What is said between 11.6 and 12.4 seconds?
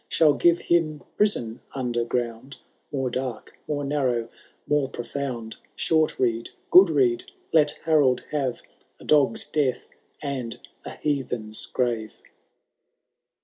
gruTe.